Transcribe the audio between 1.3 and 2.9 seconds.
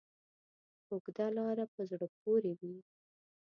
لاره په زړه پورې وي.